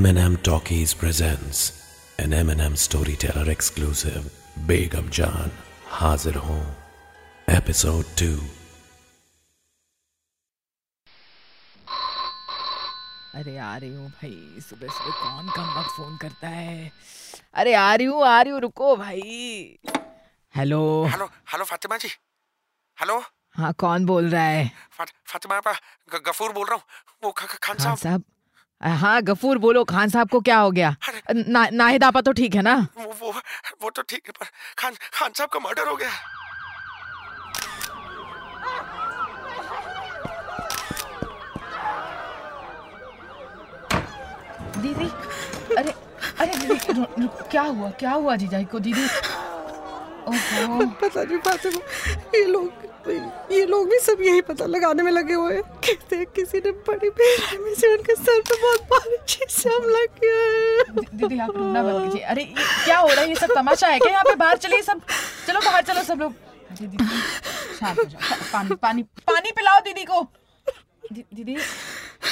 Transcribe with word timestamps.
M&M 0.00 0.36
Talkies 0.38 0.92
presents 0.94 1.58
an 2.18 2.32
M&M 2.32 2.74
Storyteller 2.76 3.50
exclusive 3.50 4.30
Begum 4.66 5.10
Jan 5.10 5.50
Hazir 5.98 6.36
Ho 6.46 6.58
Episode 7.48 8.06
2 8.16 8.30
अरे 13.34 13.56
आ 13.58 13.76
रही 13.76 13.90
हूँ 13.94 14.08
भाई 14.10 14.60
सुबह 14.68 14.88
सुबह 14.88 15.18
कौन 15.18 15.48
कम 15.56 15.68
वक्त 15.78 15.90
फ़ोन 15.96 16.16
करता 16.22 16.48
है? 16.48 16.90
अरे 17.54 17.74
आ 17.74 17.94
रही 17.94 18.06
हूँ 18.06 18.24
आ 18.26 18.40
रही 18.42 18.52
हूँ 18.52 18.60
रुको 18.60 18.96
भाई। 18.96 19.78
Hello 20.54 20.82
hello 21.12 21.26
hello 21.52 21.64
Fatima 21.64 21.96
ji. 21.96 22.08
Hello 23.00 23.22
हाँ 23.56 23.72
कौन 23.84 24.06
बोल 24.06 24.28
रहा 24.30 24.42
है? 24.42 24.70
फातिमा 24.98 25.60
गफूर 26.28 26.52
बोल 26.52 26.66
रहा 26.66 26.74
हूँ। 26.74 26.82
वो 27.24 27.30
ख, 27.30 27.44
ख, 27.44 27.58
खान 27.62 27.78
साहब। 27.78 27.98
साहब? 27.98 28.24
हाँ 28.80 29.20
गफूर 29.22 29.58
बोलो 29.58 29.82
खान 29.84 30.08
साहब 30.08 30.28
को 30.30 30.40
क्या 30.40 30.58
हो 30.58 30.70
गया? 30.70 30.94
ना, 31.34 31.66
नाहिद 31.72 32.04
आपा 32.04 32.20
तो 32.28 32.32
ठीक 32.32 32.54
है 32.54 32.62
ना? 32.62 32.74
वो 32.98 33.12
वो 33.20 33.32
वो 33.82 33.90
तो 33.90 34.02
ठीक 34.02 34.22
है 34.26 34.32
पर 34.40 34.46
खान 34.78 34.94
खान 35.12 35.30
साहब 35.36 35.48
का 35.52 35.58
मर्डर 35.68 35.88
हो 35.88 35.96
गया। 35.96 36.10
दीदी 44.82 45.08
अरे 45.76 45.92
अरे 46.40 46.54
दीदी 46.58 46.92
रु- 46.92 47.06
रु- 47.20 47.48
क्या 47.50 47.62
हुआ 47.62 47.90
क्या 48.00 48.12
हुआ 48.12 48.36
जीजाई 48.42 48.64
को? 48.72 48.78
दीदी 48.86 49.04
ओहो। 50.30 50.86
पता 51.02 51.22
नहीं 51.24 51.38
फातिमा 51.46 51.80
ये 52.38 52.44
लोग 52.46 52.88
ये 53.08 53.64
लोग 53.66 53.88
भी 53.90 53.98
सब 53.98 54.20
यही 54.22 54.40
पता 54.40 54.66
लगाने 54.66 55.02
में 55.02 55.10
लगे 55.12 55.34
हुए 55.34 55.60
कहते 55.62 56.24
किसी 56.36 56.58
ने 56.58 56.70
बड़ी 56.88 57.10
बेरहमी 57.10 57.74
से 57.74 57.92
उनके 57.96 58.14
सर 58.14 58.40
पे 58.48 58.54
बहुत 58.88 59.24
चीज़ 59.28 59.50
से 59.50 59.68
हमला 59.68 60.04
किया 60.18 60.34
है। 60.34 61.04
दीदी 61.16 61.38
आप 61.38 61.50
रोना 61.56 61.82
बंद 61.82 62.04
कीजिए। 62.04 62.22
अरे 62.24 62.44
क्या 62.84 62.98
हो 62.98 63.08
रहा 63.08 63.20
है? 63.20 63.28
ये 63.28 63.34
सब 63.34 63.54
तमाशा 63.54 63.88
है 63.88 63.98
क्या? 63.98 64.10
यहाँ 64.12 64.24
पे 64.24 64.34
बाहर 64.34 64.56
चलिए 64.56 64.82
सब। 64.82 65.00
चलो 65.46 65.60
बाहर 65.60 65.82
चलो 65.82 66.02
सब 66.02 66.20
लोग। 66.20 66.32
दीदी, 66.72 66.96
शांत 67.78 67.98
हो 67.98 68.04
जाओ। 68.04 68.20
पानी 68.52 68.74
पानी 68.74 69.02
पानी 69.28 69.50
पिलाओ 69.50 69.80
दीदी 69.80 70.04
को। 70.04 70.22
दीदी 71.12 71.56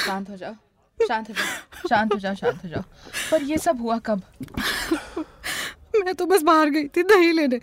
शांत 0.05 0.29
हो 0.29 0.35
जाओ। 0.37 0.53
शांत 0.97 1.29
हो 1.29 1.33
जाओ। 1.33 1.87
शांत 1.89 2.13
हो 2.13 2.19
जाओ 2.19 2.35
शांत 2.35 2.63
हो 2.63 2.69
जाओ। 2.69 2.83
पर 3.31 3.43
ये 3.43 3.57
सब 3.57 3.81
हुआ 3.81 3.97
कब? 4.05 4.21
मैं 5.99 6.13
तो 6.15 6.25
बस 6.25 6.41
बाहर 6.43 6.69
गई 6.69 6.87
थी 6.87 7.03
दही 7.03 7.31
लेने। 7.31 7.59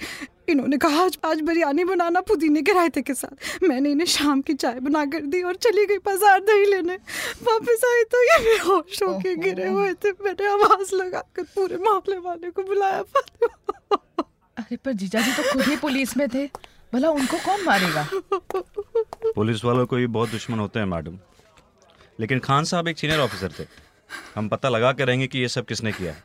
इन्होंने 0.48 0.76
कहा 0.78 1.02
आज 1.04 1.18
आज 1.24 1.40
बिरयानी 1.40 1.84
बनाना 1.84 2.20
पुदीने 2.20 2.62
के 2.62 2.72
रायते 2.72 3.02
के 3.02 3.14
साथ। 3.14 3.62
मैंने 3.62 3.90
इन्हें 3.90 4.06
शाम 4.06 4.40
की 4.40 4.54
चाय 4.54 4.78
बना 4.80 5.04
कर 5.06 5.20
दी 5.26 5.42
और 5.42 5.56
चली 5.56 5.86
गई 5.86 5.98
बाज़ार 6.06 6.40
दही 6.40 6.64
लेने। 6.66 6.94
वापस 7.42 7.84
आई 7.84 8.04
तो 8.04 8.22
ये 8.22 8.38
बेहोश 8.44 9.02
होके। 9.02 9.34
गिरे 9.36 9.66
हुए 9.68 9.92
थे। 9.94 10.10
मैंने 10.24 10.46
आवाज़ 10.48 10.94
लगाकर 10.94 11.42
पूरे 11.54 11.76
मोहल्ले 11.78 12.18
वाले 12.18 12.50
को 12.50 12.62
बुलाया 12.62 13.02
फातिमा। 13.02 14.24
अरे 14.56 14.76
पर 14.76 14.92
जीजा 14.94 15.20
जी 15.20 15.32
तो 15.32 15.52
खुद 15.52 15.62
ही 15.62 15.76
पुलिस 15.76 16.16
में 16.16 16.28
थे। 16.28 16.46
भला 16.92 17.10
उनको 17.10 17.36
कौन 17.38 17.64
मारेगा? 17.64 18.08
पुलिस 19.34 19.64
वालों 19.64 19.86
को 19.86 19.96
भी 19.96 20.06
बहुत 20.08 20.30
दुश्मन 20.30 20.58
होते 20.58 20.78
हैं 20.78 20.86
मैडम। 20.86 21.18
लेकिन 22.20 22.38
खान 22.38 22.64
साहब 22.64 22.88
एक 22.88 22.98
सीनियर 22.98 23.20
ऑफिसर 23.20 23.52
थे। 23.58 23.66
हम 24.34 24.48
पता 24.48 24.68
लगा 24.68 24.92
के 24.92 25.04
रहेंगे 25.04 25.26
कि 25.26 25.38
ये 25.38 25.48
सब 25.48 25.64
किसने 25.66 25.92
किया 25.92 26.12
है। 26.12 26.24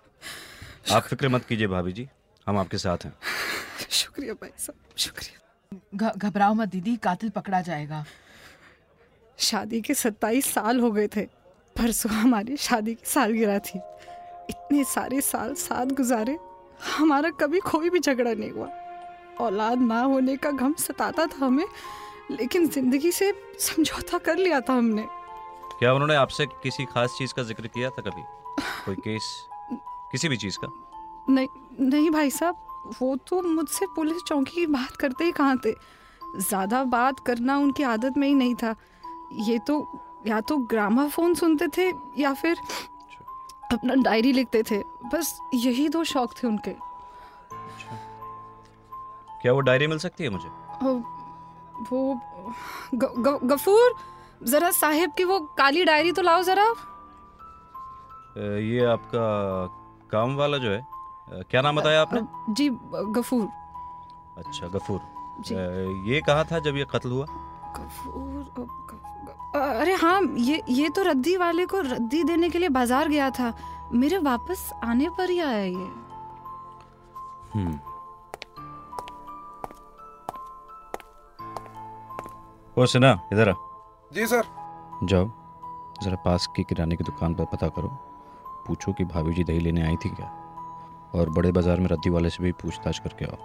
आप 0.86 1.04
फ़िक्र 1.04 1.30
मत 1.30 1.46
कीजिए 1.46 1.68
भाभी 1.68 1.92
जी 1.92 2.08
हम 2.48 2.58
आपके 2.58 2.78
साथ 2.78 3.06
हैं। 3.06 3.14
शुक्रिया 3.90 4.34
भाई 4.34 4.50
साहब 4.58 4.98
शुक्रिया। 4.98 6.12
घबराओ 6.18 6.54
मत 6.54 6.68
दीदी 6.68 6.96
कातिल 6.96 7.30
पकड़ा 7.30 7.62
जाएगा। 7.62 8.04
शादी 9.40 9.82
के 9.82 9.94
सत्ताईस 9.94 10.46
साल 10.54 10.80
हो 10.80 10.92
गए 10.92 11.08
थे 11.08 11.22
परसों 11.78 12.12
हमारी 12.12 12.58
शादी 12.58 12.94
की 12.96 13.06
सालगिरह 13.06 13.60
थी। 13.60 13.80
इतने 14.50 14.84
सारे 14.84 15.22
साल 15.22 15.54
साथ 15.56 15.94
गुजारे 15.96 16.38
हमारा 16.98 17.30
कभी 17.30 17.60
कोई 17.60 17.90
भी 17.90 18.00
झगड़ा 18.00 18.34
नहीं 18.34 18.52
हुआ। 18.52 18.68
औलाद 19.40 19.82
ना 19.82 20.02
होने 20.02 20.36
का 20.38 20.52
गम 20.52 20.74
सताता 20.80 21.26
था 21.26 21.46
हमें 21.46 21.66
लेकिन 22.32 22.68
ज़िंदगी 22.70 23.12
से 23.12 23.34
समझौता 23.60 24.18
कर 24.18 24.38
लिया 24.38 24.60
था 24.62 24.74
हमने। 24.74 25.06
क्या 25.80 25.94
उन्होंने 25.94 26.16
आपसे 26.16 26.46
किसी 26.64 26.86
खास 26.86 27.16
चीज़ 27.18 27.34
का 27.34 27.44
ज़िक्र 27.44 27.68
किया 27.68 27.90
था 27.90 28.02
कभी? 28.02 28.24
कोई 28.86 28.96
केस? 28.96 29.24
किसी 30.12 30.30
भी 30.30 30.38
चीज़ 30.38 30.58
का? 30.58 30.68
नहीं 31.30 31.48
नहीं 31.82 32.10
भाई 32.12 32.30
साहब 32.30 32.96
वो 33.02 33.16
तो 33.28 33.42
मुझसे 33.42 33.86
पुलिस 33.96 34.24
चौकी 34.28 34.52
की 34.52 34.66
बात 34.68 34.96
करते 34.96 35.24
ही 35.24 35.32
कहाँ 35.32 35.58
थे। 35.66 35.74
ज़्यादा 36.40 36.84
बात 36.84 37.20
करना 37.20 37.58
उनकी 37.58 37.84
आदत 37.84 38.18
में 38.18 38.28
ही 38.28 38.34
नहीं 38.34 38.56
था। 38.56 38.76
ये 39.40 39.58
तो 39.60 39.86
या 40.28 40.40
तो 40.42 40.58
ग्रामाफोन 40.72 41.34
सुनते 41.34 41.68
थे 41.78 41.92
या 42.18 42.34
फिर 42.34 42.58
अपना 43.72 43.96
डायरी 44.04 44.32
लिखते 44.34 44.64
थे। 44.64 44.82
बस 45.14 45.38
यही 45.54 45.88
दो 45.90 46.04
शौक 46.04 46.34
थे 46.34 46.48
उनके। 46.48 46.76
क्या 49.42 49.54
वो 49.54 49.60
डायरी 49.60 49.88
मिल 49.88 49.98
सकती 49.98 50.24
है 50.24 50.30
मुझे? 50.30 50.50
और 50.82 51.04
वो 51.92 52.14
ग, 52.96 53.06
ग, 53.18 53.40
गफूर 53.44 53.94
जरा 54.42 54.72
साहिब 54.72 55.12
की 55.18 55.24
वो 55.24 55.40
काली 55.58 55.84
डायरी 55.86 56.12
तो 56.12 56.22
लाओ 56.22 56.42
जरा। 56.44 56.66
ये 58.60 58.86
आपका 58.86 59.24
काम 60.12 60.36
वाला 60.36 60.58
जो 60.58 60.72
है 60.72 60.86
क्या 61.52 61.62
नाम 61.62 61.76
बताया 61.76 62.02
आपने? 62.02 62.22
जी 62.50 62.70
गफूर। 63.18 63.48
अच्छा 64.38 64.68
गफूर। 64.68 65.00
जी। 65.46 65.56
ये 66.12 66.22
कहा 66.22 66.44
था 66.44 66.60
जब 66.60 66.78
ये 66.78 66.86
कत्ल 66.92 67.10
हुआ? 67.12 67.26
गफूर 67.78 68.70
अरे 69.56 69.94
हाँ 69.96 70.22
ये 70.40 70.62
ये 70.70 70.90
तो 70.96 71.04
रद्दी 71.04 71.36
वाले 71.38 71.66
को 71.66 71.80
रद्दी 71.82 72.24
देने 72.24 72.50
के 72.50 72.60
लिए 72.60 72.70
बाज़ार 72.70 73.08
गया 73.10 73.30
था। 73.30 73.54
मेरे 73.94 74.18
वापस 74.26 74.70
आने 74.84 75.10
पर 75.18 75.30
ही 75.30 75.40
आया 75.40 75.64
ये। 75.64 75.88
हम्म। 77.54 77.80
ओ 82.78 82.86
सुना 82.86 83.12
इधर 83.34 83.50
आ। 83.50 83.54
जी 84.12 84.26
सर। 84.28 84.44
जाओ 85.04 85.26
ज़रा 86.04 86.16
पास 86.26 86.48
की 86.56 86.64
किराने 86.64 86.96
की 86.96 87.04
दुकान 87.04 87.34
पर 87.36 87.46
पता 87.52 87.68
करो। 87.68 87.90
पूछो 88.72 88.94
कि 88.94 89.04
भाभी 89.06 89.34
जी 89.34 89.44
दही 89.44 89.60
लेने 89.60 89.82
आई 89.84 89.96
थी 89.98 90.10
क्या? 90.12 90.30
और 91.16 91.30
बड़े 91.32 91.52
बाज़ार 91.52 91.80
में 91.80 91.88
रद्दी 91.90 92.10
वाले 92.10 92.30
से 92.30 92.44
भी 92.44 92.52
पूछताछ 92.60 93.00
करके 93.00 93.26
आओ। 93.26 93.38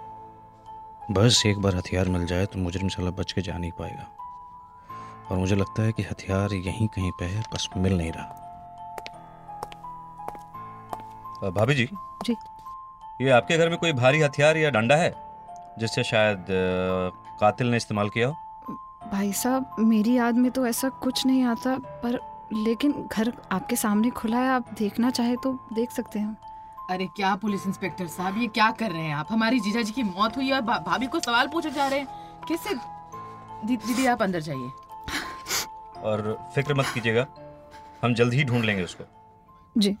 बस 1.11 1.41
एक 1.45 1.57
बार 1.61 1.75
हथियार 1.75 2.09
मिल 2.09 2.25
जाए 2.25 2.45
तो 2.45 2.59
मुजरिम 2.59 2.89
साला 2.89 3.11
बच 3.13 3.31
के 3.31 3.41
जा 3.41 3.57
नहीं 3.57 3.71
पाएगा। 3.79 4.05
और 5.29 5.37
मुझे 5.37 5.55
लगता 5.55 5.83
है 5.83 5.91
कि 5.91 6.03
हथियार 6.03 6.53
यहीं 6.55 6.87
कहीं 6.87 7.11
पे 7.19 7.25
है 7.25 7.41
बस 7.53 7.67
मिल 7.77 7.97
नहीं 7.97 8.11
रहा। 8.11 8.43
भाभी 11.51 11.75
जी 11.75 11.85
जी। 12.25 12.35
ये 13.21 13.29
आपके 13.31 13.57
घर 13.57 13.69
में 13.69 13.77
कोई 13.77 13.93
भारी 13.93 14.21
हथियार 14.21 14.57
या 14.57 14.69
डंडा 14.69 14.95
है 14.95 15.13
जिससे 15.79 16.03
शायद 16.03 16.45
कातिल 17.41 17.67
ने 17.67 17.77
इस्तेमाल 17.77 18.09
किया 18.09 18.27
हो? 18.27 18.33
भाई 19.11 19.31
साहब 19.33 19.75
मेरी 19.81 20.13
याद 20.13 20.35
में 20.35 20.51
तो 20.51 20.65
ऐसा 20.67 20.89
कुछ 21.03 21.25
नहीं 21.25 21.43
आता 21.45 21.75
पर 22.03 22.19
लेकिन 22.53 22.91
घर 23.11 23.31
आपके 23.51 23.75
सामने 23.75 24.09
खुला 24.09 24.37
है 24.37 24.49
आप 24.49 24.73
देखना 24.79 25.09
चाहे 25.11 25.35
तो 25.43 25.53
देख 25.73 25.91
सकते 25.91 26.19
हैं। 26.19 26.37
अरे 26.91 27.05
क्या 27.15 27.35
पुलिस 27.35 27.65
इंस्पेक्टर 27.67 28.07
साहब 28.07 28.37
ये 28.37 28.47
क्या 28.49 28.69
कर 28.71 28.91
रहे 28.91 29.01
हैं 29.01 29.15
आप? 29.15 29.27
हमारी 29.31 29.59
जीजा 29.59 29.81
जी 29.81 29.91
की 29.91 30.03
मौत 30.03 30.37
हुई 30.37 30.47
है 30.47 30.53
और 30.53 30.61
भाभी 30.61 31.07
को 31.07 31.19
सवाल 31.19 31.47
पूछे 31.47 31.69
जा 31.69 31.87
रहे 31.87 31.99
हैं। 31.99 32.07
कैसे 32.47 32.73
दी, 32.73 33.77
दीदी 33.77 34.05
आप 34.05 34.21
अंदर 34.21 34.41
जाइए। 34.41 34.69
और 36.01 36.37
फ़िक्र 36.55 36.73
मत 36.73 36.85
कीजिएगा 36.93 37.27
हम 38.03 38.13
जल्द 38.13 38.33
ही 38.33 38.43
ढूंढ 38.43 38.65
लेंगे 38.65 38.83
उसको। 38.83 39.03
जी। 39.75 39.95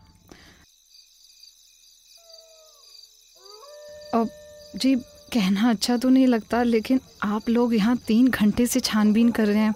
अब 4.13 4.29
जी 4.75 4.95
कहना 5.33 5.69
अच्छा 5.69 5.97
तो 5.97 6.09
नहीं 6.09 6.27
लगता 6.27 6.61
लेकिन 6.63 6.99
आप 7.23 7.49
लोग 7.49 7.73
यहाँ 7.75 7.95
तीन 7.97 8.27
घंटे 8.27 8.65
से 8.67 8.79
छानबीन 8.79 9.31
कर 9.31 9.47
रहे 9.47 9.57
हैं। 9.57 9.73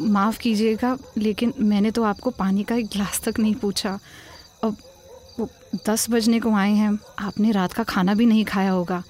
माफ़ 0.00 0.38
कीजिएगा, 0.38 0.96
लेकिन 1.18 1.52
मैंने 1.60 1.90
तो 1.90 2.02
आपको 2.02 2.30
पानी 2.30 2.62
का 2.62 2.74
एक 2.74 2.86
गिलास 2.86 3.20
तक 3.20 3.38
नहीं 3.38 3.54
पूछा। 3.54 3.98
अब 4.64 4.76
वो 5.38 5.48
दस 5.86 6.08
बजने 6.10 6.40
को 6.40 6.52
आए 6.52 6.72
हैं, 6.72 6.98
आपने 7.18 7.50
रात 7.52 7.72
का 7.72 7.82
खाना 7.84 8.14
भी 8.14 8.26
नहीं 8.26 8.44
खाया 8.44 8.70
होगा। 8.70 9.02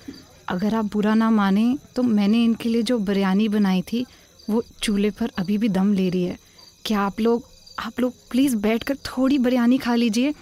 अगर 0.48 0.74
आप 0.74 0.84
बुरा 0.84 1.14
ना 1.14 1.30
माने 1.30 1.76
तो 1.96 2.02
मैंने 2.02 2.44
इनके 2.44 2.68
लिए 2.68 2.82
जो 2.82 2.98
बिरयानी 3.00 3.48
बनाई 3.48 3.82
थी, 3.82 4.04
वो 4.50 4.62
चूल्हे 4.82 5.10
पर 5.10 5.30
अभी 5.38 5.58
भी 5.58 5.68
दम 5.68 5.92
ले 5.92 6.08
रही 6.10 6.22
है। 6.24 6.38
क्या 6.84 7.00
आप 7.00 7.20
लोग 7.20 7.42
आप 7.78 8.00
लोग 8.00 8.14
प्लीज़ 8.30 8.56
बैठकर 8.56 8.96
थोड़ी 9.06 9.38
बिरयानी 9.38 9.78
खा 9.78 9.94
लीजिए। 9.94 10.34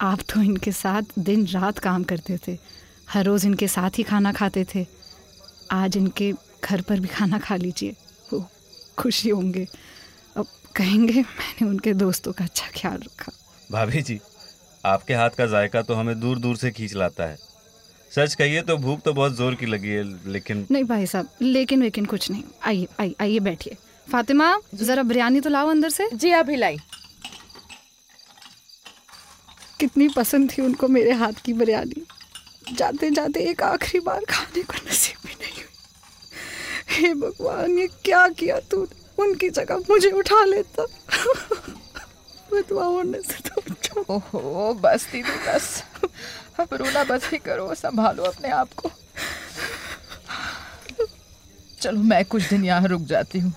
आप 0.00 0.20
तो 0.30 0.40
इनके 0.42 0.72
साथ 0.72 1.18
दिन 1.18 1.46
रात 1.46 1.78
काम 1.78 2.04
करते 2.04 2.38
थे, 2.46 2.56
हर 3.10 3.24
रोज़ 3.24 3.46
इनके 3.46 3.68
साथ 3.68 3.98
ही 3.98 4.02
खाना 4.02 4.32
खाते 4.32 4.64
थे। 4.74 4.86
आज 5.72 5.96
इनके 5.96 6.32
घर 6.64 6.80
पर 6.80 7.00
भी 7.00 7.08
खाना 7.08 7.38
खा 7.38 7.56
लीजिए। 7.56 7.94
खुशी 8.98 9.28
होंगे। 9.28 9.66
अब 10.36 10.46
कहेंगे 10.76 11.12
मैंने 11.12 11.68
उनके 11.68 11.92
दोस्तों 11.94 12.32
का 12.32 12.44
अच्छा 12.44 12.66
ख्याल 12.76 12.98
रखा। 12.98 13.32
भाभी 13.70 14.02
जी 14.02 14.18
आपके 14.84 15.14
हाथ 15.14 15.30
का 15.30 15.46
जायका 15.46 15.82
तो 15.82 15.94
हमें 15.94 16.18
दूर 16.20 16.38
दूर 16.38 16.56
से 16.56 16.70
खींच 16.70 16.94
लाता 16.94 17.24
है। 17.24 17.38
सच 18.12 18.34
कहिए 18.34 18.62
तो 18.62 18.76
भूख 18.78 19.00
तो 19.00 19.12
बहुत 19.12 19.36
ज़ोर 19.36 19.54
की 19.54 19.66
लगी 19.66 19.88
है 19.88 20.02
लेकिन 20.32 20.66
नहीं 20.70 20.84
भाई 20.84 21.06
साहब 21.06 21.28
लेकिन 21.42 21.82
वेकिन 21.82 22.04
कुछ 22.06 22.30
नहीं। 22.30 22.42
आइए 22.62 22.88
आइए 23.00 23.14
आइए 23.20 23.38
बैठिए। 23.40 23.76
फातिमा 24.06 24.56
ज़रा 24.74 25.02
बिरयानी 25.02 25.40
तो 25.40 25.50
लाओ 25.50 25.68
अंदर 25.68 25.90
से। 25.90 26.08
जी 26.14 26.30
अभी 26.32 26.56
लाई। 26.56 26.76
कितनी 29.80 30.08
पसंद 30.08 30.50
थी 30.50 30.62
उनको 30.62 30.88
मेरे 30.88 31.12
हाथ 31.14 31.40
की 31.44 31.52
बिरयानी। 31.52 32.04
जाते 32.72 33.10
जाते 33.10 33.40
एक 33.50 33.62
आखिरी 33.62 34.00
बार 34.00 34.24
खाने 34.28 34.62
को 34.62 34.74
नसीब 34.86 35.13
हे 36.94 37.12
भगवान 37.14 37.78
ये 37.78 37.86
क्या 38.04 38.26
किया 38.38 38.58
तू 38.70 38.86
उनकी 39.18 39.48
जगह 39.50 39.78
मुझे 39.90 40.10
उठा 40.10 40.44
लेता। 40.44 40.86
होने 42.72 43.20
से 43.22 43.38
तो 43.48 44.04
ओहो 44.14 44.72
बस 44.82 45.06
दीदी 45.12 45.36
बस। 45.46 45.82
अब 46.60 46.74
रोना 46.74 47.02
बस 47.04 47.28
ही 47.32 47.38
करो 47.38 47.74
संभालो 47.74 48.22
अपने 48.22 48.48
आप 48.52 48.72
को। 48.74 48.90
चलो 51.80 52.02
मैं 52.02 52.24
कुछ 52.24 52.48
दिन 52.48 52.64
यहाँ 52.64 52.88
रुक 52.88 53.02
जाती 53.04 53.38
हूँ। 53.38 53.52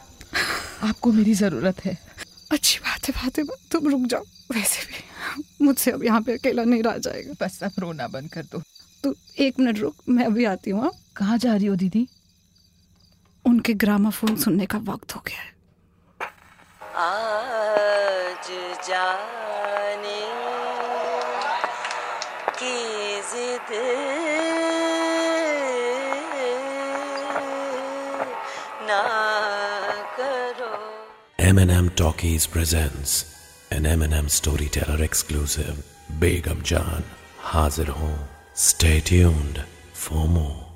आपको 0.84 1.12
मेरी 1.12 1.34
ज़रूरत 1.34 1.86
है। 1.86 1.98
अच्छी 2.52 2.80
बात 2.80 3.08
है 3.08 3.14
फातिमा 3.14 3.56
तुम 3.72 3.88
रुक 3.90 4.02
जाओ। 4.08 4.24
वैसे 4.52 4.86
भी 4.88 5.66
मुझसे 5.66 5.92
अब 5.92 6.04
यहाँ 6.04 6.22
पे 6.22 6.34
अकेला 6.34 6.64
नहीं 6.64 6.84
रह 6.84 6.98
जाएगा। 6.98 7.34
बस 7.42 7.60
अब 7.64 7.72
रोना 7.80 8.08
बंद 8.08 8.32
कर 8.34 8.44
दो। 8.52 8.62
तू 9.04 9.16
एक 9.40 9.60
मिनट 9.60 9.80
रुक 9.80 9.96
मैं 10.10 10.26
अभी 10.26 10.46
आती 10.46 10.72
हूँ 10.72 10.82
हाँ? 10.82 10.92
कहाँ 11.16 11.38
जा 11.38 11.56
रही 11.56 11.66
हो 11.66 11.76
दीदी? 11.76 12.08
उनके 13.68 13.74
ग्रामाफोन 13.84 14.36
सुनने 14.40 14.66
का 14.72 14.78
वक्त 14.88 15.16
हो 15.16 15.22
गया 15.28 15.40
है 15.44 15.56
आज 17.04 18.48
जाने 18.88 20.22
की 22.60 22.78
जिद 23.32 23.72
ना 28.88 29.02
करो 30.20 30.76
M&M 31.40 31.90
Talkies 32.00 32.48
presents 32.56 33.12
an 33.72 33.86
M&M 33.86 34.30
Storyteller 34.38 35.02
exclusive 35.10 35.84
Begum 36.24 36.64
Jan 36.72 37.04
Hazir 37.52 37.92
Ho. 38.00 38.14
Stay 38.70 38.98
tuned 39.12 39.62
for 40.06 40.26
more. 40.38 40.67